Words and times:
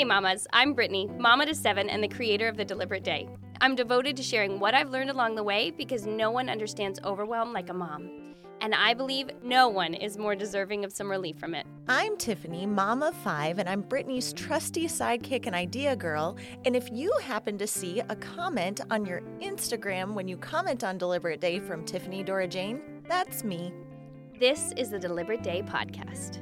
Hey, 0.00 0.04
mamas, 0.04 0.46
I'm 0.54 0.72
Brittany, 0.72 1.10
mama 1.18 1.44
to 1.44 1.54
seven 1.54 1.90
and 1.90 2.02
the 2.02 2.08
creator 2.08 2.48
of 2.48 2.56
The 2.56 2.64
Deliberate 2.64 3.04
Day. 3.04 3.28
I'm 3.60 3.74
devoted 3.74 4.16
to 4.16 4.22
sharing 4.22 4.58
what 4.58 4.72
I've 4.72 4.88
learned 4.88 5.10
along 5.10 5.34
the 5.34 5.42
way 5.42 5.70
because 5.72 6.06
no 6.06 6.30
one 6.30 6.48
understands 6.48 6.98
overwhelm 7.04 7.52
like 7.52 7.68
a 7.68 7.74
mom. 7.74 8.34
And 8.62 8.74
I 8.74 8.94
believe 8.94 9.28
no 9.42 9.68
one 9.68 9.92
is 9.92 10.16
more 10.16 10.34
deserving 10.34 10.86
of 10.86 10.92
some 10.94 11.10
relief 11.10 11.36
from 11.38 11.54
it. 11.54 11.66
I'm 11.86 12.16
Tiffany, 12.16 12.64
mom 12.64 13.02
of 13.02 13.14
five, 13.14 13.58
and 13.58 13.68
I'm 13.68 13.82
Brittany's 13.82 14.32
trusty 14.32 14.86
sidekick 14.86 15.46
and 15.46 15.54
idea 15.54 15.94
girl. 15.94 16.38
And 16.64 16.74
if 16.74 16.90
you 16.90 17.12
happen 17.22 17.58
to 17.58 17.66
see 17.66 18.00
a 18.00 18.16
comment 18.16 18.80
on 18.90 19.04
your 19.04 19.20
Instagram 19.42 20.14
when 20.14 20.28
you 20.28 20.38
comment 20.38 20.82
on 20.82 20.96
Deliberate 20.96 21.42
Day 21.42 21.60
from 21.60 21.84
Tiffany 21.84 22.22
Dora 22.22 22.48
Jane, 22.48 22.80
that's 23.06 23.44
me. 23.44 23.70
This 24.38 24.72
is 24.78 24.88
the 24.88 24.98
Deliberate 24.98 25.42
Day 25.42 25.60
podcast. 25.60 26.40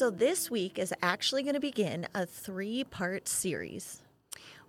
So, 0.00 0.08
this 0.08 0.50
week 0.50 0.78
is 0.78 0.94
actually 1.02 1.42
going 1.42 1.56
to 1.56 1.60
begin 1.60 2.08
a 2.14 2.24
three 2.24 2.84
part 2.84 3.28
series. 3.28 4.00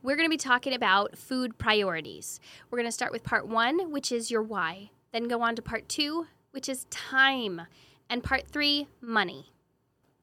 We're 0.03 0.17
going 0.17 0.27
to 0.27 0.29
be 0.29 0.35
talking 0.35 0.73
about 0.73 1.17
food 1.17 1.57
priorities. 1.57 2.41
We're 2.69 2.79
going 2.79 2.89
to 2.89 2.91
start 2.91 3.13
with 3.13 3.23
part 3.23 3.47
one, 3.47 3.91
which 3.93 4.11
is 4.11 4.29
your 4.29 4.43
why, 4.43 4.89
then 5.13 5.29
go 5.29 5.41
on 5.41 5.55
to 5.55 5.61
part 5.61 5.87
two, 5.87 6.27
which 6.51 6.67
is 6.67 6.85
time, 6.89 7.61
and 8.09 8.21
part 8.21 8.49
three, 8.49 8.89
money. 8.99 9.53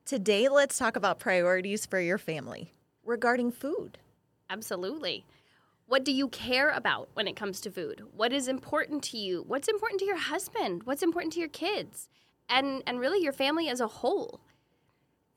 Today, 0.04 0.46
let's 0.46 0.76
talk 0.76 0.94
about 0.94 1.18
priorities 1.18 1.86
for 1.86 1.98
your 1.98 2.18
family 2.18 2.74
regarding 3.02 3.50
food. 3.50 3.96
Absolutely. 4.50 5.24
What 5.86 6.04
do 6.04 6.12
you 6.12 6.28
care 6.28 6.68
about 6.68 7.08
when 7.14 7.26
it 7.26 7.34
comes 7.34 7.62
to 7.62 7.70
food? 7.70 8.02
What 8.14 8.34
is 8.34 8.46
important 8.46 9.02
to 9.04 9.16
you? 9.16 9.42
What's 9.46 9.68
important 9.68 10.00
to 10.00 10.06
your 10.06 10.18
husband? 10.18 10.82
What's 10.82 11.02
important 11.02 11.32
to 11.32 11.40
your 11.40 11.48
kids? 11.48 12.10
And 12.46 12.82
and 12.86 13.00
really 13.00 13.22
your 13.22 13.32
family 13.32 13.70
as 13.70 13.80
a 13.80 13.86
whole. 13.86 14.42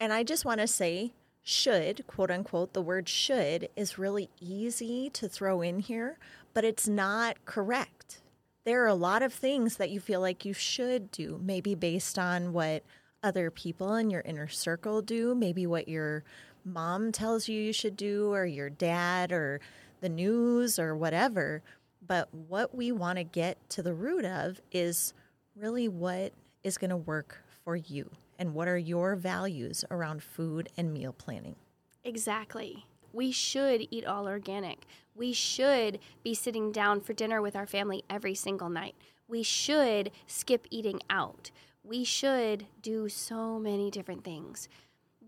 And 0.01 0.11
I 0.11 0.23
just 0.23 0.45
want 0.45 0.59
to 0.59 0.65
say, 0.65 1.13
should, 1.43 2.07
quote 2.07 2.31
unquote, 2.31 2.73
the 2.73 2.81
word 2.81 3.07
should 3.07 3.69
is 3.75 3.99
really 3.99 4.31
easy 4.39 5.11
to 5.11 5.29
throw 5.29 5.61
in 5.61 5.79
here, 5.79 6.17
but 6.55 6.65
it's 6.65 6.87
not 6.87 7.45
correct. 7.45 8.19
There 8.65 8.83
are 8.83 8.87
a 8.87 8.95
lot 8.95 9.21
of 9.21 9.31
things 9.31 9.77
that 9.77 9.91
you 9.91 9.99
feel 9.99 10.19
like 10.19 10.43
you 10.43 10.55
should 10.55 11.11
do, 11.11 11.39
maybe 11.43 11.75
based 11.75 12.17
on 12.17 12.51
what 12.51 12.81
other 13.21 13.51
people 13.51 13.93
in 13.93 14.09
your 14.09 14.21
inner 14.21 14.47
circle 14.47 15.03
do, 15.03 15.35
maybe 15.35 15.67
what 15.67 15.87
your 15.87 16.23
mom 16.65 17.11
tells 17.11 17.47
you 17.47 17.61
you 17.61 17.71
should 17.71 17.95
do, 17.95 18.33
or 18.33 18.43
your 18.43 18.71
dad, 18.71 19.31
or 19.31 19.61
the 19.99 20.09
news, 20.09 20.79
or 20.79 20.95
whatever. 20.95 21.61
But 22.07 22.27
what 22.33 22.73
we 22.73 22.91
want 22.91 23.19
to 23.19 23.23
get 23.23 23.57
to 23.69 23.83
the 23.83 23.93
root 23.93 24.25
of 24.25 24.61
is 24.71 25.13
really 25.55 25.87
what 25.87 26.33
is 26.63 26.79
going 26.79 26.89
to 26.89 26.97
work 26.97 27.37
for 27.63 27.75
you 27.75 28.09
and 28.41 28.55
what 28.55 28.67
are 28.67 28.77
your 28.77 29.15
values 29.15 29.85
around 29.91 30.23
food 30.23 30.67
and 30.75 30.91
meal 30.91 31.13
planning? 31.13 31.55
Exactly. 32.03 32.87
We 33.13 33.31
should 33.31 33.87
eat 33.91 34.03
all 34.03 34.27
organic. 34.27 34.87
We 35.13 35.31
should 35.31 35.99
be 36.23 36.33
sitting 36.33 36.71
down 36.71 37.01
for 37.01 37.13
dinner 37.13 37.39
with 37.39 37.55
our 37.55 37.67
family 37.67 38.03
every 38.09 38.33
single 38.33 38.69
night. 38.69 38.95
We 39.27 39.43
should 39.43 40.09
skip 40.25 40.65
eating 40.71 41.01
out. 41.07 41.51
We 41.83 42.03
should 42.03 42.65
do 42.81 43.09
so 43.09 43.59
many 43.59 43.91
different 43.91 44.23
things. 44.23 44.67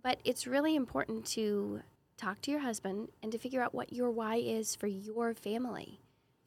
But 0.02 0.20
it's 0.26 0.48
really 0.48 0.76
important 0.76 1.24
to 1.34 1.82
talk 2.18 2.42
to 2.42 2.52
your 2.52 2.62
husband 2.62 3.10
and 3.22 3.32
to 3.32 3.38
figure 3.38 3.62
out 3.62 3.76
what 3.76 3.94
your 3.94 4.10
why 4.10 4.38
is 4.38 4.76
for 4.76 4.88
your 4.88 5.36
family. 5.36 6.00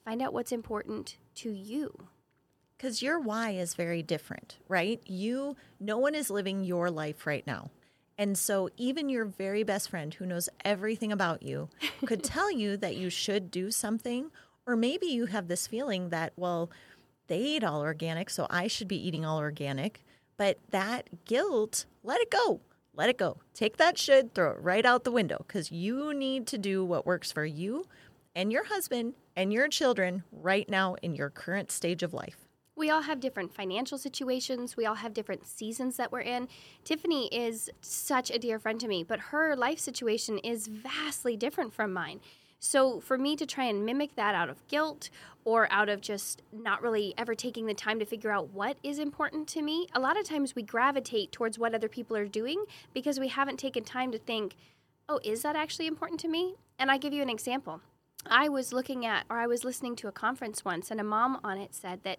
Find 0.04 0.20
out 0.20 0.32
what's 0.32 0.50
important 0.50 1.16
to 1.36 1.52
you. 1.52 2.08
Because 2.76 3.02
your 3.02 3.18
why 3.18 3.50
is 3.50 3.74
very 3.74 4.02
different, 4.02 4.58
right? 4.68 5.00
You, 5.06 5.56
no 5.80 5.98
one 5.98 6.14
is 6.14 6.30
living 6.30 6.64
your 6.64 6.90
life 6.90 7.26
right 7.26 7.46
now. 7.46 7.70
And 8.18 8.36
so 8.36 8.70
even 8.76 9.08
your 9.08 9.24
very 9.24 9.62
best 9.62 9.90
friend 9.90 10.12
who 10.12 10.26
knows 10.26 10.48
everything 10.64 11.12
about 11.12 11.42
you 11.42 11.68
could 12.06 12.22
tell 12.22 12.50
you 12.50 12.76
that 12.78 12.96
you 12.96 13.10
should 13.10 13.50
do 13.50 13.70
something. 13.70 14.30
Or 14.66 14.76
maybe 14.76 15.06
you 15.06 15.26
have 15.26 15.48
this 15.48 15.66
feeling 15.66 16.10
that, 16.10 16.32
well, 16.36 16.70
they 17.28 17.40
eat 17.40 17.64
all 17.64 17.80
organic, 17.80 18.30
so 18.30 18.46
I 18.50 18.66
should 18.66 18.88
be 18.88 19.06
eating 19.06 19.24
all 19.24 19.38
organic. 19.38 20.04
But 20.36 20.58
that 20.70 21.24
guilt, 21.24 21.86
let 22.02 22.20
it 22.20 22.30
go. 22.30 22.60
Let 22.94 23.10
it 23.10 23.18
go. 23.18 23.38
Take 23.52 23.76
that 23.76 23.98
should, 23.98 24.34
throw 24.34 24.52
it 24.52 24.62
right 24.62 24.86
out 24.86 25.04
the 25.04 25.10
window 25.10 25.44
because 25.46 25.70
you 25.70 26.14
need 26.14 26.46
to 26.48 26.58
do 26.58 26.84
what 26.84 27.06
works 27.06 27.30
for 27.30 27.44
you 27.44 27.86
and 28.34 28.50
your 28.50 28.64
husband 28.64 29.14
and 29.34 29.52
your 29.52 29.68
children 29.68 30.24
right 30.32 30.68
now 30.68 30.94
in 31.02 31.14
your 31.14 31.28
current 31.28 31.70
stage 31.70 32.02
of 32.02 32.14
life. 32.14 32.45
We 32.76 32.90
all 32.90 33.02
have 33.02 33.20
different 33.20 33.54
financial 33.54 33.96
situations. 33.96 34.76
We 34.76 34.84
all 34.84 34.96
have 34.96 35.14
different 35.14 35.46
seasons 35.46 35.96
that 35.96 36.12
we're 36.12 36.20
in. 36.20 36.46
Tiffany 36.84 37.28
is 37.28 37.70
such 37.80 38.30
a 38.30 38.38
dear 38.38 38.58
friend 38.58 38.78
to 38.80 38.86
me, 38.86 39.02
but 39.02 39.18
her 39.18 39.56
life 39.56 39.78
situation 39.78 40.36
is 40.38 40.66
vastly 40.66 41.38
different 41.38 41.72
from 41.72 41.94
mine. 41.94 42.20
So, 42.58 43.00
for 43.00 43.16
me 43.16 43.34
to 43.36 43.46
try 43.46 43.64
and 43.64 43.86
mimic 43.86 44.14
that 44.16 44.34
out 44.34 44.50
of 44.50 44.66
guilt 44.68 45.08
or 45.44 45.70
out 45.70 45.88
of 45.88 46.02
just 46.02 46.42
not 46.52 46.82
really 46.82 47.14
ever 47.16 47.34
taking 47.34 47.66
the 47.66 47.74
time 47.74 47.98
to 47.98 48.04
figure 48.04 48.30
out 48.30 48.50
what 48.50 48.76
is 48.82 48.98
important 48.98 49.48
to 49.48 49.62
me, 49.62 49.88
a 49.94 50.00
lot 50.00 50.18
of 50.18 50.26
times 50.26 50.54
we 50.54 50.62
gravitate 50.62 51.32
towards 51.32 51.58
what 51.58 51.74
other 51.74 51.88
people 51.88 52.16
are 52.16 52.26
doing 52.26 52.64
because 52.92 53.18
we 53.20 53.28
haven't 53.28 53.58
taken 53.58 53.84
time 53.84 54.12
to 54.12 54.18
think, 54.18 54.54
oh, 55.08 55.20
is 55.22 55.42
that 55.42 55.56
actually 55.56 55.86
important 55.86 56.20
to 56.20 56.28
me? 56.28 56.56
And 56.78 56.90
I 56.90 56.98
give 56.98 57.12
you 57.12 57.22
an 57.22 57.30
example. 57.30 57.80
I 58.30 58.48
was 58.48 58.72
looking 58.72 59.04
at, 59.06 59.24
or 59.30 59.38
I 59.38 59.46
was 59.46 59.64
listening 59.64 59.96
to 59.96 60.08
a 60.08 60.12
conference 60.12 60.64
once, 60.64 60.90
and 60.90 61.00
a 61.00 61.04
mom 61.04 61.40
on 61.42 61.58
it 61.58 61.74
said 61.74 62.02
that 62.04 62.18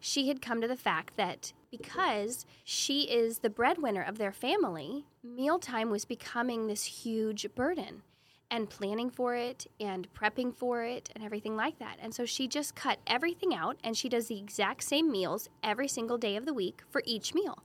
she 0.00 0.28
had 0.28 0.42
come 0.42 0.60
to 0.60 0.68
the 0.68 0.76
fact 0.76 1.16
that 1.16 1.52
because 1.70 2.46
she 2.64 3.02
is 3.02 3.38
the 3.38 3.50
breadwinner 3.50 4.02
of 4.02 4.18
their 4.18 4.32
family, 4.32 5.04
mealtime 5.22 5.90
was 5.90 6.04
becoming 6.04 6.66
this 6.66 6.84
huge 6.84 7.46
burden 7.54 8.02
and 8.50 8.70
planning 8.70 9.10
for 9.10 9.34
it 9.34 9.66
and 9.78 10.08
prepping 10.14 10.54
for 10.54 10.82
it 10.82 11.10
and 11.14 11.22
everything 11.22 11.56
like 11.56 11.78
that. 11.78 11.98
And 12.00 12.14
so 12.14 12.24
she 12.24 12.48
just 12.48 12.74
cut 12.74 12.98
everything 13.06 13.54
out 13.54 13.76
and 13.84 13.96
she 13.96 14.08
does 14.08 14.28
the 14.28 14.38
exact 14.38 14.82
same 14.82 15.10
meals 15.10 15.48
every 15.62 15.88
single 15.88 16.18
day 16.18 16.36
of 16.36 16.46
the 16.46 16.54
week 16.54 16.82
for 16.88 17.02
each 17.04 17.34
meal. 17.34 17.62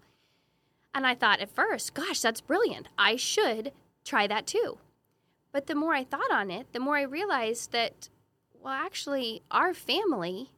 And 0.94 1.08
I 1.08 1.16
thought 1.16 1.40
at 1.40 1.50
first, 1.50 1.94
gosh, 1.94 2.22
that's 2.22 2.42
brilliant. 2.42 2.90
I 2.98 3.16
should 3.16 3.72
try 4.04 4.28
that 4.28 4.46
too. 4.46 4.78
But 5.54 5.68
the 5.68 5.76
more 5.76 5.94
I 5.94 6.04
thought 6.04 6.32
on 6.32 6.50
it, 6.50 6.74
the 6.74 6.80
more 6.80 6.98
I 6.98 7.04
realized 7.04 7.72
that, 7.72 8.10
well, 8.60 8.74
actually, 8.74 9.44
our 9.52 9.74
family, 9.74 10.50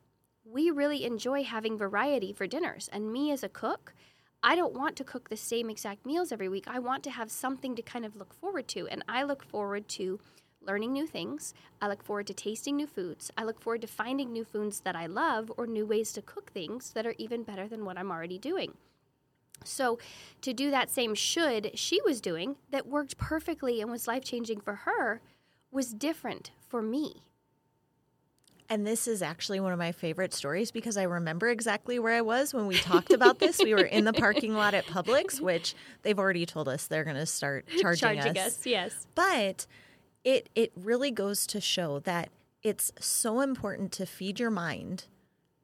we 0.45 0.71
really 0.71 1.03
enjoy 1.03 1.43
having 1.43 1.77
variety 1.77 2.31
for 2.31 2.47
dinners. 2.47 2.89
And 2.93 3.11
me 3.11 3.29
as 3.31 3.43
a 3.43 3.49
cook, 3.49 3.93
I 4.41 4.55
don't 4.55 4.73
want 4.73 4.95
to 4.95 5.03
cook 5.03 5.27
the 5.27 5.35
same 5.35 5.69
exact 5.69 6.05
meals 6.05 6.31
every 6.31 6.47
week. 6.47 6.63
I 6.67 6.79
want 6.79 7.03
to 7.03 7.11
have 7.11 7.29
something 7.29 7.75
to 7.75 7.81
kind 7.81 8.05
of 8.05 8.15
look 8.15 8.33
forward 8.33 8.69
to. 8.69 8.87
And 8.87 9.03
I 9.09 9.23
look 9.23 9.43
forward 9.43 9.89
to 9.89 10.19
learning 10.61 10.93
new 10.93 11.07
things. 11.07 11.53
I 11.81 11.89
look 11.89 12.01
forward 12.01 12.27
to 12.27 12.33
tasting 12.33 12.77
new 12.77 12.87
foods. 12.87 13.31
I 13.37 13.43
look 13.43 13.59
forward 13.59 13.81
to 13.81 13.87
finding 13.87 14.31
new 14.31 14.45
foods 14.45 14.79
that 14.81 14.95
I 14.95 15.07
love 15.07 15.51
or 15.57 15.67
new 15.67 15.85
ways 15.85 16.13
to 16.13 16.21
cook 16.21 16.51
things 16.51 16.91
that 16.91 17.05
are 17.05 17.15
even 17.17 17.43
better 17.43 17.67
than 17.67 17.83
what 17.83 17.97
I'm 17.97 18.11
already 18.11 18.39
doing. 18.39 18.75
So, 19.63 19.97
to 20.41 20.53
do 20.53 20.69
that 20.69 20.89
same 20.91 21.15
should 21.15 21.71
she 21.77 22.01
was 22.03 22.21
doing 22.21 22.57
that 22.69 22.87
worked 22.87 23.17
perfectly 23.17 23.81
and 23.81 23.89
was 23.89 24.07
life 24.07 24.23
changing 24.23 24.61
for 24.61 24.75
her 24.75 25.21
was 25.71 25.93
different 25.93 26.51
for 26.67 26.81
me. 26.81 27.23
And 28.69 28.85
this 28.85 29.07
is 29.07 29.21
actually 29.21 29.59
one 29.59 29.71
of 29.71 29.77
my 29.77 29.91
favorite 29.91 30.33
stories 30.33 30.71
because 30.71 30.97
I 30.97 31.03
remember 31.03 31.49
exactly 31.49 31.99
where 31.99 32.13
I 32.13 32.21
was 32.21 32.53
when 32.53 32.65
we 32.65 32.77
talked 32.77 33.13
about 33.13 33.37
this. 33.37 33.59
we 33.63 33.73
were 33.75 33.81
in 33.81 34.05
the 34.05 34.13
parking 34.13 34.55
lot 34.55 34.73
at 34.73 34.87
Publix, 34.87 35.39
which 35.41 35.75
they've 36.01 36.17
already 36.17 36.45
told 36.47 36.67
us 36.67 36.87
they're 36.87 37.03
going 37.03 37.15
to 37.15 37.27
start 37.27 37.67
charging, 37.79 38.15
charging 38.15 38.37
us. 38.37 38.47
us. 38.47 38.65
Yes, 38.65 39.07
but 39.13 39.67
it 40.23 40.49
it 40.55 40.71
really 40.75 41.11
goes 41.11 41.45
to 41.47 41.61
show 41.61 41.99
that 41.99 42.29
it's 42.63 42.91
so 42.99 43.41
important 43.41 43.91
to 43.93 44.05
feed 44.07 44.39
your 44.39 44.49
mind 44.49 45.05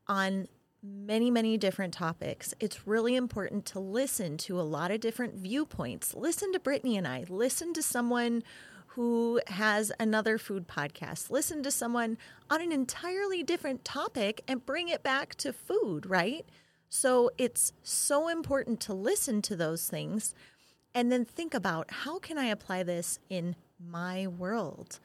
on 0.08 0.48
many, 0.84 1.30
many 1.30 1.58
different 1.58 1.94
topics. 1.94 2.54
It's 2.60 2.88
really 2.88 3.16
important 3.16 3.66
to 3.68 3.80
listen 3.80 4.38
to 4.40 4.60
a 4.60 4.64
lot 4.64 4.92
of 4.92 5.00
different 5.00 5.36
viewpoints. 5.36 6.16
Listen 6.16 6.52
to 6.54 6.60
Brittany 6.60 6.98
and 6.98 7.08
I. 7.08 7.26
Listen 7.30 7.74
to 7.74 7.84
someone 7.84 8.44
who 8.88 9.40
has 9.48 9.92
another 10.00 10.38
food 10.38 10.68
podcast. 10.68 11.30
Listen 11.30 11.64
to 11.64 11.72
someone 11.72 12.18
on 12.50 12.62
an 12.62 12.72
entirely 12.72 13.44
different 13.44 13.86
topic 13.86 14.42
and 14.48 14.66
bring 14.66 14.90
it 14.90 15.04
back 15.04 15.36
to 15.36 15.54
food, 15.54 16.06
right? 16.06 16.46
So 16.90 17.32
it's 17.38 17.72
so 17.84 18.28
important 18.28 18.82
to 18.82 18.94
listen 18.94 19.42
to 19.44 19.56
those 19.56 19.88
things 19.88 20.36
and 20.94 21.10
then 21.10 21.24
think 21.24 21.54
about 21.54 21.90
how 21.92 22.20
can 22.20 22.38
I 22.38 22.48
apply 22.48 22.84
this 22.84 23.20
in 23.30 23.56
my 23.80 24.28
world? 24.28 25.00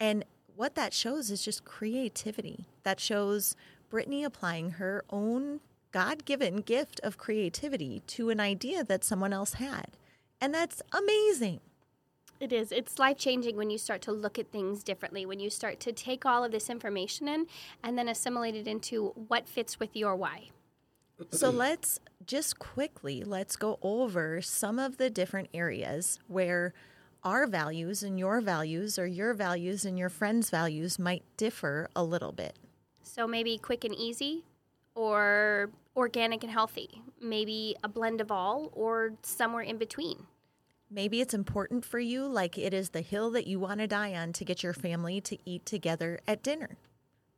And 0.00 0.24
what 0.56 0.74
that 0.74 0.92
shows 0.92 1.30
is 1.30 1.44
just 1.44 1.64
creativity. 1.64 2.66
That 2.82 2.98
shows 2.98 3.54
Brittany 3.88 4.24
applying 4.24 4.72
her 4.72 5.04
own 5.10 5.60
God 5.90 6.24
given 6.24 6.56
gift 6.56 7.00
of 7.02 7.18
creativity 7.18 8.02
to 8.08 8.30
an 8.30 8.40
idea 8.40 8.84
that 8.84 9.04
someone 9.04 9.32
else 9.32 9.54
had. 9.54 9.96
And 10.40 10.54
that's 10.54 10.82
amazing. 10.92 11.60
It 12.40 12.52
is. 12.52 12.70
It's 12.70 12.98
life 12.98 13.18
changing 13.18 13.56
when 13.56 13.70
you 13.70 13.78
start 13.78 14.00
to 14.02 14.12
look 14.12 14.38
at 14.38 14.52
things 14.52 14.84
differently, 14.84 15.26
when 15.26 15.40
you 15.40 15.50
start 15.50 15.80
to 15.80 15.92
take 15.92 16.24
all 16.24 16.44
of 16.44 16.52
this 16.52 16.70
information 16.70 17.26
in 17.26 17.46
and 17.82 17.98
then 17.98 18.08
assimilate 18.08 18.54
it 18.54 18.68
into 18.68 19.08
what 19.28 19.48
fits 19.48 19.80
with 19.80 19.96
your 19.96 20.14
why. 20.14 20.50
So 21.32 21.50
let's 21.50 21.98
just 22.24 22.60
quickly 22.60 23.24
let's 23.24 23.56
go 23.56 23.78
over 23.82 24.40
some 24.40 24.78
of 24.78 24.98
the 24.98 25.10
different 25.10 25.48
areas 25.52 26.20
where 26.28 26.74
our 27.24 27.48
values 27.48 28.04
and 28.04 28.20
your 28.20 28.40
values 28.40 28.98
or 29.00 29.06
your 29.06 29.34
values 29.34 29.84
and 29.84 29.98
your 29.98 30.08
friends' 30.08 30.50
values 30.50 30.96
might 30.96 31.24
differ 31.36 31.88
a 31.96 32.04
little 32.04 32.30
bit. 32.30 32.56
So 33.18 33.26
maybe 33.26 33.58
quick 33.58 33.84
and 33.84 33.92
easy 33.96 34.44
or 34.94 35.70
organic 35.96 36.44
and 36.44 36.52
healthy. 36.52 37.02
Maybe 37.20 37.74
a 37.82 37.88
blend 37.88 38.20
of 38.20 38.30
all 38.30 38.70
or 38.72 39.14
somewhere 39.22 39.64
in 39.64 39.76
between. 39.76 40.28
Maybe 40.88 41.20
it's 41.20 41.34
important 41.34 41.84
for 41.84 41.98
you, 41.98 42.24
like 42.28 42.56
it 42.56 42.72
is 42.72 42.90
the 42.90 43.00
hill 43.00 43.32
that 43.32 43.48
you 43.48 43.58
want 43.58 43.80
to 43.80 43.88
die 43.88 44.14
on 44.14 44.32
to 44.34 44.44
get 44.44 44.62
your 44.62 44.72
family 44.72 45.20
to 45.22 45.36
eat 45.44 45.66
together 45.66 46.20
at 46.28 46.44
dinner. 46.44 46.78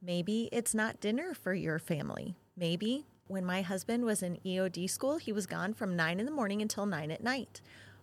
Maybe 0.02 0.50
it's 0.52 0.74
not 0.74 1.00
dinner 1.00 1.32
for 1.32 1.54
your 1.54 1.78
family. 1.78 2.36
Maybe 2.58 3.06
when 3.26 3.46
my 3.46 3.62
husband 3.62 4.04
was 4.04 4.22
in 4.22 4.36
EOD 4.44 4.90
school, 4.90 5.16
he 5.16 5.32
was 5.32 5.46
gone 5.46 5.72
from 5.72 5.96
9 5.96 6.20
in 6.20 6.26
the 6.26 6.30
morning 6.30 6.60
until 6.60 6.84
9 6.84 7.10
at 7.10 7.24
night. 7.24 7.62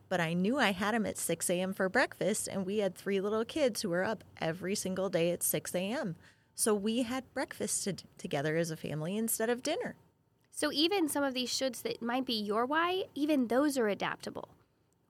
But 0.09 0.19
I 0.19 0.33
knew 0.33 0.57
I 0.57 0.71
had 0.71 0.95
him 0.95 1.05
at 1.05 1.19
6 1.19 1.47
a.m. 1.51 1.73
for 1.73 1.89
breakfast, 1.89 2.47
and 2.47 2.65
we 2.65 2.79
had 2.79 2.95
three 2.95 3.21
little 3.21 3.45
kids 3.45 3.83
who 3.83 3.89
were 3.89 4.03
up 4.03 4.23
every 4.41 4.73
single 4.73 5.09
day 5.09 5.29
at 5.29 5.43
6 5.43 5.75
a.m. 5.75 6.15
So 6.57 6.73
we 6.73 7.03
had 7.03 7.31
breakfast 7.35 7.83
to- 7.83 7.97
together 8.17 8.57
as 8.57 8.71
a 8.71 8.75
family 8.75 9.15
instead 9.15 9.47
of 9.47 9.61
dinner. 9.61 9.95
So 10.51 10.71
even 10.71 11.07
some 11.07 11.23
of 11.23 11.35
these 11.35 11.51
shoulds 11.51 11.83
that 11.83 12.01
might 12.01 12.25
be 12.25 12.33
your 12.33 12.65
why, 12.65 13.03
even 13.13 13.45
those 13.47 13.77
are 13.77 13.87
adaptable, 13.87 14.49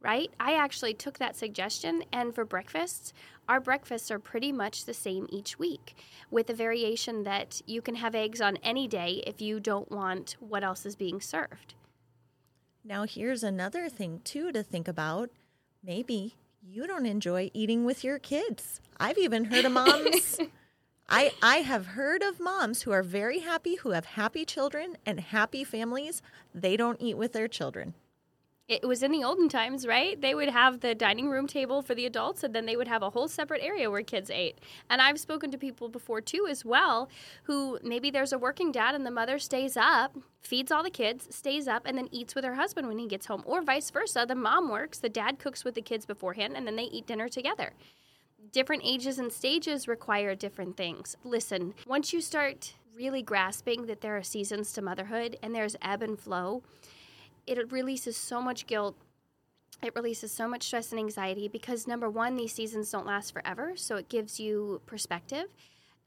right? 0.01 0.29
I 0.41 0.55
actually 0.55 0.93
took 0.93 1.19
that 1.19 1.37
suggestion, 1.37 2.03
and 2.11 2.35
for 2.35 2.43
breakfasts, 2.43 3.13
our 3.47 3.61
breakfasts 3.61 4.11
are 4.11 4.19
pretty 4.19 4.51
much 4.51 4.83
the 4.83 4.93
same 4.93 5.25
each 5.29 5.57
week, 5.57 5.95
with 6.29 6.49
a 6.49 6.53
variation 6.53 7.23
that 7.23 7.61
you 7.65 7.81
can 7.81 7.95
have 7.95 8.13
eggs 8.13 8.41
on 8.41 8.57
any 8.57 8.85
day 8.85 9.23
if 9.25 9.41
you 9.41 9.61
don't 9.61 9.89
want 9.89 10.35
what 10.41 10.65
else 10.65 10.85
is 10.85 10.97
being 10.97 11.21
served. 11.21 11.75
Now, 12.83 13.05
here's 13.05 13.41
another 13.41 13.87
thing, 13.87 14.19
too, 14.25 14.51
to 14.51 14.63
think 14.63 14.89
about. 14.89 15.29
Maybe 15.81 16.35
you 16.61 16.87
don't 16.87 17.05
enjoy 17.05 17.51
eating 17.53 17.85
with 17.85 18.03
your 18.03 18.19
kids. 18.19 18.81
I've 18.99 19.17
even 19.17 19.45
heard 19.45 19.63
of 19.63 19.71
moms. 19.71 20.39
I, 21.09 21.31
I 21.41 21.57
have 21.57 21.87
heard 21.87 22.21
of 22.21 22.39
moms 22.39 22.81
who 22.81 22.91
are 22.91 23.03
very 23.03 23.39
happy, 23.39 23.75
who 23.75 23.91
have 23.91 24.05
happy 24.05 24.43
children 24.43 24.97
and 25.05 25.21
happy 25.21 25.63
families. 25.63 26.21
They 26.53 26.75
don't 26.75 27.01
eat 27.01 27.17
with 27.17 27.31
their 27.31 27.47
children. 27.47 27.93
It 28.67 28.85
was 28.85 29.01
in 29.01 29.13
the 29.13 29.23
olden 29.23 29.47
times, 29.47 29.87
right? 29.87 30.19
They 30.19 30.35
would 30.35 30.49
have 30.49 30.81
the 30.81 30.93
dining 30.93 31.29
room 31.29 31.47
table 31.47 31.81
for 31.81 31.95
the 31.95 32.05
adults, 32.05 32.43
and 32.43 32.53
then 32.53 32.65
they 32.65 32.75
would 32.75 32.89
have 32.89 33.01
a 33.01 33.11
whole 33.11 33.29
separate 33.29 33.61
area 33.63 33.89
where 33.89 34.03
kids 34.03 34.29
ate. 34.29 34.59
And 34.89 35.01
I've 35.01 35.21
spoken 35.21 35.49
to 35.51 35.57
people 35.57 35.87
before 35.87 36.19
too, 36.19 36.45
as 36.49 36.65
well, 36.65 37.07
who 37.43 37.79
maybe 37.81 38.11
there's 38.11 38.33
a 38.33 38.37
working 38.37 38.73
dad 38.73 38.93
and 38.93 39.05
the 39.05 39.11
mother 39.11 39.39
stays 39.39 39.77
up, 39.77 40.17
feeds 40.41 40.69
all 40.73 40.83
the 40.83 40.89
kids, 40.89 41.33
stays 41.33 41.69
up, 41.69 41.83
and 41.85 41.97
then 41.97 42.09
eats 42.11 42.35
with 42.35 42.43
her 42.43 42.55
husband 42.55 42.89
when 42.89 42.99
he 42.99 43.07
gets 43.07 43.27
home, 43.27 43.43
or 43.45 43.61
vice 43.61 43.89
versa. 43.89 44.25
The 44.27 44.35
mom 44.35 44.69
works, 44.69 44.99
the 44.99 45.07
dad 45.07 45.39
cooks 45.39 45.63
with 45.63 45.75
the 45.75 45.81
kids 45.81 46.05
beforehand, 46.05 46.57
and 46.57 46.67
then 46.67 46.75
they 46.75 46.83
eat 46.83 47.07
dinner 47.07 47.29
together. 47.29 47.71
Different 48.51 48.83
ages 48.85 49.19
and 49.19 49.31
stages 49.31 49.87
require 49.87 50.35
different 50.35 50.77
things. 50.77 51.17
Listen, 51.23 51.73
once 51.85 52.13
you 52.13 52.21
start 52.21 52.73
really 52.95 53.21
grasping 53.21 53.85
that 53.87 54.01
there 54.01 54.17
are 54.17 54.23
seasons 54.23 54.73
to 54.73 54.81
motherhood 54.81 55.37
and 55.41 55.53
there's 55.53 55.75
ebb 55.81 56.01
and 56.01 56.19
flow, 56.19 56.63
it 57.45 57.71
releases 57.71 58.15
so 58.15 58.41
much 58.41 58.67
guilt. 58.67 58.95
It 59.83 59.93
releases 59.95 60.31
so 60.31 60.47
much 60.47 60.63
stress 60.63 60.91
and 60.91 60.99
anxiety 60.99 61.47
because 61.47 61.87
number 61.87 62.09
one, 62.09 62.35
these 62.35 62.53
seasons 62.53 62.89
don't 62.89 63.05
last 63.05 63.31
forever, 63.31 63.73
so 63.75 63.95
it 63.95 64.09
gives 64.09 64.39
you 64.39 64.81
perspective. 64.85 65.47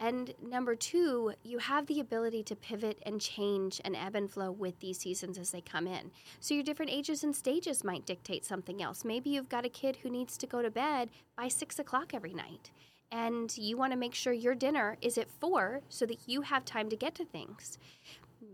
And 0.02 0.32
number 0.42 0.74
two, 0.74 1.34
you 1.44 1.58
have 1.58 1.86
the 1.86 2.00
ability 2.00 2.42
to 2.44 2.56
pivot 2.56 2.98
and 3.04 3.20
change 3.20 3.82
and 3.84 3.94
ebb 3.94 4.16
and 4.16 4.30
flow 4.30 4.50
with 4.50 4.80
these 4.80 4.98
seasons 4.98 5.36
as 5.36 5.50
they 5.50 5.60
come 5.60 5.86
in. 5.86 6.10
So, 6.40 6.54
your 6.54 6.62
different 6.62 6.90
ages 6.90 7.22
and 7.22 7.36
stages 7.36 7.84
might 7.84 8.06
dictate 8.06 8.46
something 8.46 8.82
else. 8.82 9.04
Maybe 9.04 9.28
you've 9.28 9.50
got 9.50 9.66
a 9.66 9.68
kid 9.68 9.96
who 9.96 10.08
needs 10.08 10.38
to 10.38 10.46
go 10.46 10.62
to 10.62 10.70
bed 10.70 11.10
by 11.36 11.48
six 11.48 11.78
o'clock 11.78 12.14
every 12.14 12.32
night, 12.32 12.70
and 13.12 13.54
you 13.58 13.76
want 13.76 13.92
to 13.92 13.98
make 13.98 14.14
sure 14.14 14.32
your 14.32 14.54
dinner 14.54 14.96
is 15.02 15.18
at 15.18 15.30
four 15.30 15.82
so 15.90 16.06
that 16.06 16.26
you 16.26 16.40
have 16.42 16.64
time 16.64 16.88
to 16.88 16.96
get 16.96 17.14
to 17.16 17.24
things. 17.26 17.76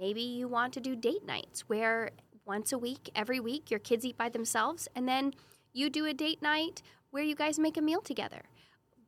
Maybe 0.00 0.22
you 0.22 0.48
want 0.48 0.72
to 0.72 0.81
do 0.81 0.96
date 0.96 1.25
nights 1.25 1.69
where 1.69 2.10
once 2.44 2.72
a 2.72 2.78
week, 2.78 3.08
every 3.14 3.38
week, 3.38 3.70
your 3.70 3.81
kids 3.81 4.04
eat 4.04 4.19
by 4.19 4.31
themselves, 4.31 4.88
and 4.96 5.08
then 5.08 5.32
you 5.72 5.90
do 5.90 6.06
a 6.06 6.12
date 6.12 6.43
night 6.43 6.82
where 7.10 7.22
you 7.22 7.37
guys 7.37 7.56
make 7.56 7.76
a 7.76 7.82
meal 7.82 8.00
together. 8.00 8.43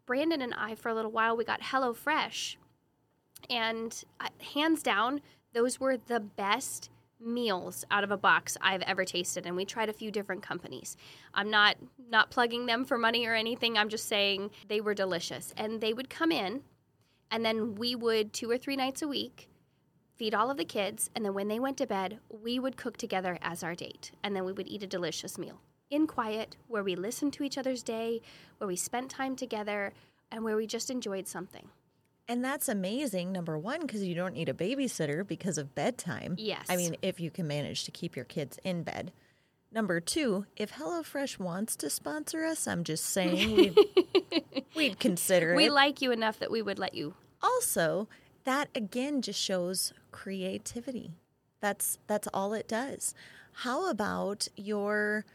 Brandon 0.09 0.41
and 0.41 0.55
I, 0.55 0.75
for 0.75 0.89
a 0.89 0.95
little 0.95 1.11
while, 1.11 1.37
we 1.37 1.45
got 1.45 1.61
HelloFresh, 1.61 2.57
and 3.51 4.05
uh, 4.19 4.29
hands 4.55 4.83
down, 4.83 5.21
those 5.53 5.79
were 5.79 5.99
the 5.99 6.19
best 6.19 6.89
meals 7.21 7.85
out 7.91 8.05
of 8.05 8.11
a 8.11 8.17
box 8.17 8.57
I've 8.63 8.81
ever 8.83 9.05
tasted 9.05 9.45
and 9.45 9.57
we 9.57 9.65
tried 9.65 9.89
a 9.89 9.93
few 9.93 10.11
different 10.13 10.41
companies. 10.41 10.97
I'm 11.35 11.51
not 11.51 11.77
not 12.09 12.31
plugging 12.31 12.67
them 12.67 12.85
for 12.85 12.97
money 12.97 13.27
or 13.27 13.35
anything. 13.35 13.77
I'm 13.77 13.89
just 13.89 14.07
saying 14.07 14.53
they 14.69 14.81
were 14.81 14.95
delicious 14.95 15.53
and 15.57 15.81
they 15.81 15.93
would 15.93 16.09
come 16.09 16.31
in 16.31 16.63
and 17.29 17.45
then 17.45 17.75
we 17.75 17.97
would 17.97 18.33
two 18.33 18.49
or 18.49 18.57
three 18.57 18.77
nights 18.77 19.03
a 19.03 19.09
week 19.09 19.49
feed 20.17 20.33
all 20.33 20.51
of 20.51 20.57
the 20.57 20.65
kids, 20.65 21.11
and 21.15 21.25
then 21.25 21.35
when 21.35 21.49
they 21.49 21.61
went 21.61 21.77
to 21.79 21.87
bed, 21.87 22.19
we 22.29 22.59
would 22.59 22.77
cook 22.77 22.97
together 22.97 23.39
as 23.41 23.63
our 23.63 23.77
date, 23.77 24.11
and 24.25 24.35
then 24.35 24.45
we 24.45 24.53
would 24.53 24.67
eat 24.67 24.83
a 24.83 24.87
delicious 24.87 25.39
meal 25.39 25.61
in 25.91 26.07
quiet, 26.07 26.57
where 26.69 26.85
we 26.85 26.95
listened 26.97 27.33
to 27.35 27.43
each 27.43 27.59
other's 27.59 27.83
day, 27.83 28.21
where 28.59 28.69
we 28.69 28.77
spent 28.77 29.11
time 29.11 29.37
together, 29.37 29.93
and 30.31 30.45
where 30.45 30.57
we 30.57 30.67
just 30.67 30.91
enjoyed 30.91 31.27
something. 31.27 31.69
And 32.31 32.45
that's 32.45 32.69
amazing, 32.69 33.33
number 33.33 33.57
one, 33.59 33.81
because 33.83 34.05
you 34.05 34.15
don't 34.15 34.35
need 34.35 34.51
a 34.51 34.55
babysitter 34.55 35.27
because 35.27 35.57
of 35.57 35.75
bedtime. 35.75 36.35
Yes. 36.39 36.67
I 36.69 36.77
mean, 36.77 36.97
if 37.01 37.21
you 37.21 37.31
can 37.31 37.47
manage 37.47 37.85
to 37.85 37.91
keep 37.91 38.15
your 38.17 38.27
kids 38.27 38.59
in 38.63 38.83
bed. 38.83 39.13
Number 39.73 40.01
two, 40.01 40.45
if 40.57 40.73
HelloFresh 40.73 41.39
wants 41.39 41.75
to 41.77 41.89
sponsor 41.91 42.45
us, 42.45 42.67
I'm 42.67 42.85
just 42.85 43.05
saying 43.05 43.57
we'd, 43.57 43.79
we'd 44.77 45.01
consider 45.01 45.55
We 45.55 45.65
it. 45.65 45.67
We 45.67 45.71
like 45.71 46.03
you 46.03 46.11
enough 46.13 46.39
that 46.39 46.51
we 46.51 46.61
would 46.63 46.79
let 46.79 46.95
you. 46.95 47.15
also, 47.43 48.09
that 48.45 48.69
again 48.75 49.21
just 49.21 49.39
shows 49.41 49.93
creativity. 50.11 51.13
That's 51.61 51.99
that's 52.07 52.29
all 52.33 52.55
it 52.55 52.67
does. 52.67 53.15
How 53.53 53.91
about 53.91 54.49
your 54.57 55.27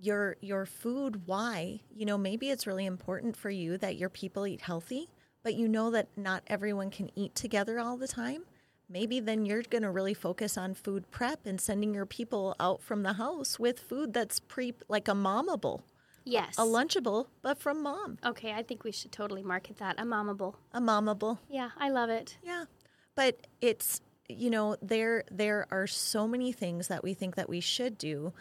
your 0.00 0.36
your 0.40 0.66
food 0.66 1.26
why? 1.26 1.80
You 1.94 2.06
know, 2.06 2.18
maybe 2.18 2.50
it's 2.50 2.66
really 2.66 2.86
important 2.86 3.36
for 3.36 3.50
you 3.50 3.78
that 3.78 3.96
your 3.96 4.08
people 4.08 4.46
eat 4.46 4.62
healthy, 4.62 5.08
but 5.42 5.54
you 5.54 5.68
know 5.68 5.90
that 5.90 6.08
not 6.16 6.42
everyone 6.46 6.90
can 6.90 7.10
eat 7.14 7.34
together 7.34 7.78
all 7.78 7.96
the 7.96 8.08
time. 8.08 8.44
Maybe 8.88 9.20
then 9.20 9.46
you're 9.46 9.62
going 9.62 9.82
to 9.82 9.90
really 9.90 10.14
focus 10.14 10.58
on 10.58 10.74
food 10.74 11.08
prep 11.12 11.46
and 11.46 11.60
sending 11.60 11.94
your 11.94 12.06
people 12.06 12.56
out 12.58 12.82
from 12.82 13.04
the 13.04 13.12
house 13.14 13.58
with 13.58 13.78
food 13.78 14.12
that's 14.12 14.40
pre 14.40 14.74
like 14.88 15.06
a 15.06 15.14
momable, 15.14 15.82
Yes. 16.24 16.56
a 16.58 16.62
lunchable, 16.62 17.26
but 17.40 17.60
from 17.60 17.82
mom. 17.82 18.18
Okay, 18.24 18.52
I 18.52 18.64
think 18.64 18.82
we 18.82 18.90
should 18.90 19.12
totally 19.12 19.42
market 19.44 19.76
that. 19.76 19.94
A 19.98 20.04
momable. 20.04 20.56
A 20.72 20.80
momable. 20.80 21.38
Yeah, 21.48 21.70
I 21.78 21.90
love 21.90 22.10
it. 22.10 22.36
Yeah. 22.42 22.64
But 23.14 23.46
it's 23.60 24.00
you 24.28 24.50
know, 24.50 24.76
there 24.82 25.24
there 25.30 25.66
are 25.70 25.86
so 25.86 26.26
many 26.26 26.52
things 26.52 26.88
that 26.88 27.02
we 27.02 27.14
think 27.14 27.34
that 27.36 27.48
we 27.48 27.60
should 27.60 27.96
do 27.98 28.32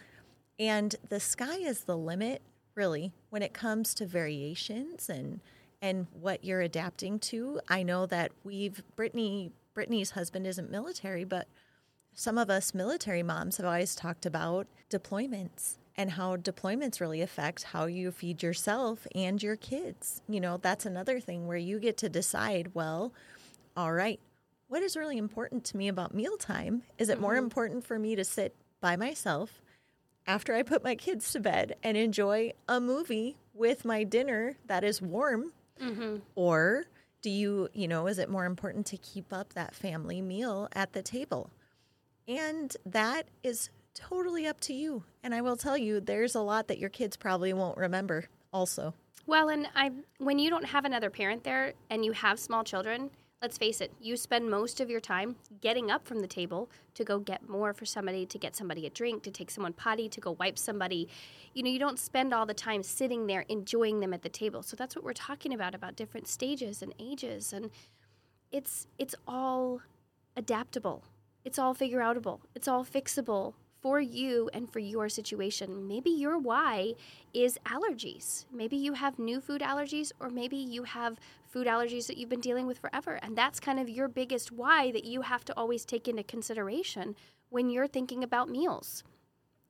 and 0.60 0.96
the 1.08 1.20
sky 1.20 1.56
is 1.56 1.86
the 1.86 1.98
limit 1.98 2.42
really 2.76 3.14
when 3.30 3.42
it 3.42 3.54
comes 3.54 3.94
to 3.96 4.06
variations 4.06 5.10
and 5.10 5.40
and 5.82 6.08
what 6.12 6.44
you're 6.44 6.62
adapting 6.62 7.20
to. 7.20 7.62
I 7.70 7.84
know 7.84 8.06
that 8.08 8.32
we've 8.44 8.84
Brittany 8.96 9.52
Brittany's 9.74 10.12
husband 10.12 10.46
isn't 10.46 10.70
military, 10.70 11.24
but 11.24 11.48
some 12.14 12.38
of 12.38 12.50
us 12.50 12.74
military 12.74 13.24
moms 13.24 13.58
have 13.58 13.66
always 13.66 13.96
talked 13.96 14.26
about 14.26 14.68
deployments 14.90 15.78
and 15.96 16.12
how 16.12 16.36
deployments 16.36 17.00
really 17.00 17.22
affect 17.22 17.64
how 17.64 17.86
you 17.86 18.12
feed 18.12 18.44
yourself 18.44 19.08
and 19.16 19.42
your 19.42 19.56
kids. 19.56 20.22
You 20.28 20.42
know, 20.42 20.58
that's 20.58 20.86
another 20.86 21.20
thing 21.20 21.48
where 21.48 21.58
you 21.58 21.80
get 21.80 21.98
to 21.98 22.10
decide, 22.10 22.72
well, 22.74 23.14
all 23.78 23.94
right, 23.94 24.20
what 24.68 24.84
is 24.84 24.98
really 24.98 25.18
important 25.18 25.64
to 25.66 25.78
me 25.78 25.88
about 25.88 26.14
mealtime? 26.14 26.84
Is 26.98 27.10
it 27.10 27.20
more 27.20 27.34
mm-hmm. 27.34 27.44
important 27.44 27.86
for 27.86 27.98
me 28.00 28.16
to 28.16 28.24
sit 28.24 28.56
by 28.82 28.96
myself 28.96 29.62
after 30.30 30.54
I 30.54 30.62
put 30.62 30.84
my 30.84 30.94
kids 30.94 31.32
to 31.32 31.40
bed 31.40 31.76
and 31.82 31.98
enjoy 31.98 32.54
a 32.68 32.80
movie 32.80 33.38
with 33.56 33.84
my 33.84 34.04
dinner 34.04 34.58
that 34.68 34.84
is 34.84 35.02
warm? 35.02 35.54
Mm-hmm. 35.82 36.18
Or 36.36 36.86
do 37.24 37.32
you, 37.32 37.68
you 37.74 37.88
know, 37.88 38.06
is 38.06 38.20
it 38.20 38.30
more 38.30 38.46
important 38.46 38.86
to 38.88 38.98
keep 38.98 39.34
up 39.34 39.54
that 39.54 39.74
family 39.74 40.22
meal 40.22 40.70
at 40.74 40.94
the 40.94 41.02
table? 41.02 41.50
And 42.28 42.78
that 42.86 43.28
is 43.42 43.72
totally 43.96 44.46
up 44.46 44.60
to 44.62 44.74
you. 44.74 45.04
And 45.24 45.34
I 45.34 45.42
will 45.42 45.58
tell 45.58 45.76
you, 45.76 46.00
there's 46.00 46.36
a 46.36 46.42
lot 46.42 46.68
that 46.68 46.78
your 46.78 46.92
kids 46.92 47.18
probably 47.18 47.52
won't 47.52 47.80
remember 47.80 48.26
also. 48.54 48.94
Well, 49.26 49.50
and 49.50 49.68
I 49.76 49.92
when 50.20 50.38
you 50.38 50.52
don't 50.52 50.66
have 50.66 50.86
another 50.86 51.10
parent 51.10 51.44
there 51.44 51.74
and 51.90 52.06
you 52.06 52.12
have 52.12 52.40
small 52.40 52.64
children, 52.64 53.10
let's 53.42 53.58
face 53.58 53.80
it, 53.80 53.94
you 54.02 54.18
spend 54.18 54.50
most 54.50 54.82
of 54.82 54.90
your 54.90 55.00
time 55.00 55.38
getting 55.62 55.90
up 55.90 56.06
from 56.06 56.20
the 56.20 56.28
table 56.28 56.70
to 56.94 57.04
go 57.04 57.20
get 57.20 57.48
more 57.48 57.74
for 57.74 57.86
somebody, 57.86 58.26
to 58.26 58.38
get 58.38 58.56
somebody 58.56 58.86
a 58.86 58.90
drink, 58.90 59.24
to 59.24 59.32
take 59.32 59.50
someone 59.50 59.72
potty, 59.72 60.10
to 60.10 60.20
go 60.20 60.32
wipe 60.40 60.58
somebody. 60.58 61.08
You 61.54 61.64
know, 61.64 61.70
you 61.70 61.80
don't 61.80 62.00
spend 62.00 62.34
all 62.34 62.46
the 62.46 62.54
time 62.54 62.84
sitting 62.84 63.28
there 63.28 63.46
enjoying 63.48 64.02
them 64.02 64.14
at 64.14 64.24
the 64.24 64.30
table. 64.30 64.62
So 64.62 64.76
that's 64.76 64.96
what 64.96 65.06
we're 65.06 65.14
talking 65.14 65.54
about 65.54 65.74
about 65.74 65.96
different 65.96 66.28
stages 66.28 66.82
and 66.82 66.94
ages 67.00 67.54
and 67.54 67.70
it's 68.52 68.88
it's 68.98 69.16
all 69.28 69.82
adaptable. 70.36 71.04
It's 71.46 71.60
all 71.60 71.74
figure 71.74 72.00
outable. 72.00 72.40
It's 72.56 72.68
all 72.68 72.84
fixable 72.84 73.54
for 73.82 74.00
you 74.00 74.50
and 74.54 74.72
for 74.72 74.80
your 74.80 75.10
situation. 75.10 75.88
Maybe 75.88 76.10
your 76.10 76.38
why 76.38 76.94
is 77.34 77.58
allergies. 77.66 78.46
Maybe 78.52 78.76
you 78.76 78.94
have 78.94 79.20
new 79.20 79.40
food 79.40 79.62
allergies, 79.62 80.12
or 80.20 80.30
maybe 80.30 80.58
you 80.58 80.84
have 80.84 81.20
food 81.48 81.68
allergies 81.68 82.08
that 82.08 82.18
you've 82.18 82.30
been 82.30 82.42
dealing 82.42 82.68
with 82.68 82.80
forever. 82.80 83.20
And 83.22 83.38
that's 83.38 83.60
kind 83.60 83.80
of 83.80 83.90
your 83.90 84.08
biggest 84.08 84.52
why 84.52 84.92
that 84.92 85.06
you 85.06 85.22
have 85.22 85.46
to 85.46 85.58
always 85.58 85.86
take 85.86 86.08
into 86.08 86.24
consideration 86.24 87.16
when 87.50 87.70
you're 87.70 87.88
thinking 87.88 88.24
about 88.24 88.50
meals. 88.50 89.04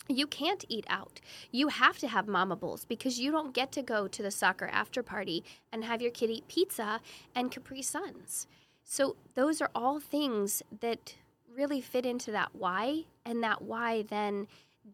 You 0.07 0.25
can't 0.25 0.65
eat 0.69 0.85
out. 0.89 1.21
You 1.51 1.67
have 1.67 1.99
to 1.99 2.07
have 2.07 2.25
momables 2.25 2.87
because 2.87 3.19
you 3.19 3.31
don't 3.31 3.53
get 3.53 3.71
to 3.73 3.83
go 3.83 4.07
to 4.07 4.23
the 4.23 4.31
soccer 4.31 4.67
after 4.71 5.03
party 5.03 5.43
and 5.71 5.83
have 5.83 6.01
your 6.01 6.11
kid 6.11 6.31
eat 6.31 6.47
pizza 6.47 6.99
and 7.35 7.51
Capri 7.51 7.83
Suns. 7.83 8.47
So, 8.83 9.17
those 9.35 9.61
are 9.61 9.69
all 9.75 9.99
things 9.99 10.63
that 10.79 11.13
really 11.55 11.81
fit 11.81 12.05
into 12.05 12.31
that 12.31 12.49
why, 12.53 13.05
and 13.25 13.43
that 13.43 13.61
why 13.61 14.03
then 14.03 14.47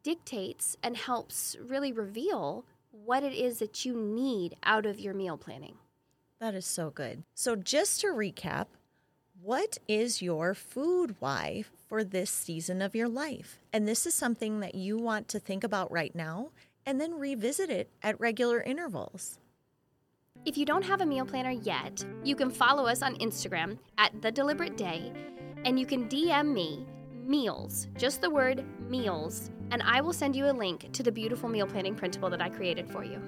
dictates 0.03 0.77
and 0.83 0.97
helps 0.97 1.55
really 1.61 1.91
reveal 1.91 2.65
what 2.91 3.23
it 3.23 3.33
is 3.33 3.59
that 3.59 3.85
you 3.85 3.95
need 3.95 4.55
out 4.63 4.85
of 4.85 4.99
your 4.99 5.13
meal 5.13 5.37
planning. 5.37 5.75
That 6.39 6.55
is 6.55 6.65
so 6.65 6.89
good. 6.89 7.23
So, 7.33 7.55
just 7.55 8.01
to 8.01 8.07
recap, 8.07 8.67
what 9.41 9.77
is 9.87 10.21
your 10.21 10.53
food 10.53 11.15
why 11.19 11.65
for 11.87 12.03
this 12.03 12.31
season 12.31 12.81
of 12.81 12.95
your 12.95 13.07
life? 13.07 13.59
And 13.71 13.87
this 13.87 14.05
is 14.05 14.13
something 14.13 14.59
that 14.59 14.75
you 14.75 14.97
want 14.97 15.27
to 15.29 15.39
think 15.39 15.63
about 15.63 15.91
right 15.91 16.15
now 16.15 16.49
and 16.85 16.99
then 16.99 17.19
revisit 17.19 17.69
it 17.69 17.89
at 18.03 18.19
regular 18.19 18.61
intervals. 18.61 19.39
If 20.45 20.57
you 20.57 20.65
don't 20.65 20.83
have 20.83 21.01
a 21.01 21.05
meal 21.05 21.25
planner 21.25 21.51
yet, 21.51 22.05
you 22.23 22.35
can 22.35 22.51
follow 22.51 22.85
us 22.85 23.01
on 23.01 23.15
Instagram 23.15 23.77
at 23.97 24.21
The 24.21 24.31
Deliberate 24.31 24.77
Day 24.77 25.11
and 25.65 25.79
you 25.79 25.85
can 25.85 26.07
DM 26.07 26.53
me 26.53 26.85
meals, 27.25 27.87
just 27.97 28.21
the 28.21 28.29
word 28.29 28.63
meals, 28.87 29.49
and 29.71 29.81
I 29.81 29.99
will 29.99 30.13
send 30.13 30.35
you 30.35 30.49
a 30.49 30.53
link 30.53 30.91
to 30.93 31.01
the 31.01 31.11
beautiful 31.11 31.49
meal 31.49 31.65
planning 31.65 31.95
printable 31.95 32.29
that 32.29 32.41
I 32.41 32.49
created 32.49 32.87
for 32.87 33.03
you. 33.03 33.19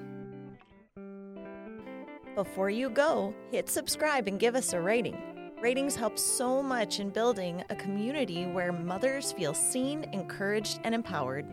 Before 2.36 2.70
you 2.70 2.92
go, 2.92 3.34
hit 3.50 3.68
subscribe 3.68 4.28
and 4.28 4.40
give 4.40 4.56
us 4.56 4.74
a 4.74 4.80
rating. 4.80 5.18
Ratings 5.60 5.96
help 5.96 6.20
so 6.20 6.62
much 6.62 7.00
in 7.00 7.10
building 7.10 7.64
a 7.72 7.76
community 7.76 8.46
where 8.46 8.72
mothers 8.72 9.32
feel 9.32 9.56
seen, 9.56 10.04
encouraged, 10.14 10.80
and 10.84 10.94
empowered. 10.94 11.48